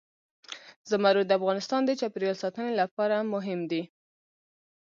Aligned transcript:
زمرد 0.89 1.25
د 1.27 1.31
افغانستان 1.39 1.81
د 1.85 1.91
چاپیریال 1.99 2.37
ساتنې 2.43 2.73
لپاره 2.81 3.27
مهم 3.33 3.59
دي. 3.71 3.83